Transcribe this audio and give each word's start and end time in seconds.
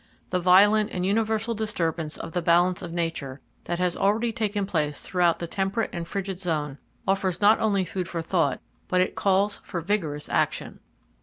The 0.31 0.39
violent 0.39 0.89
and 0.89 1.05
universal 1.05 1.53
disturbance 1.53 2.17
of 2.17 2.31
the 2.31 2.41
balance 2.41 2.81
of 2.81 2.91
Nature 2.91 3.39
that 3.65 3.79
already 3.95 4.29
has 4.29 4.35
taken 4.35 4.65
place 4.65 4.99
throughout 5.03 5.37
the 5.37 5.45
temperate 5.45 5.91
and 5.93 6.07
frigid 6.07 6.39
zone 6.39 6.79
offers 7.07 7.39
not 7.39 7.59
only 7.59 7.85
food 7.85 8.07
for 8.07 8.23
thought, 8.23 8.59
but 8.87 8.99
it 8.99 9.13
calls 9.13 9.61
for 9.63 9.79
vigorous 9.79 10.27
action. 10.27 10.79